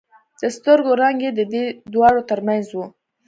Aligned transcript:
د 0.39 0.41
سترګو 0.57 0.91
رنگ 1.01 1.17
يې 1.25 1.31
د 1.35 1.41
دې 1.53 1.65
دواړو 1.93 2.21
تر 2.29 2.39
منځ 2.47 2.67
و. 2.73 2.77